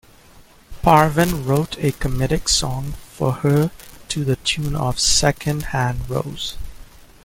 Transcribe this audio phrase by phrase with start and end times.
[0.81, 3.69] Parvin wrote a comedic song for her
[4.07, 6.57] to the tune of "Second Hand Rose".